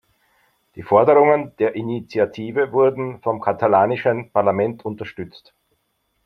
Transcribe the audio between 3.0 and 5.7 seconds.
vom katalanischen Parlament unterstützt.